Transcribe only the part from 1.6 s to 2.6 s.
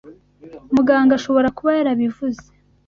yarabivuze.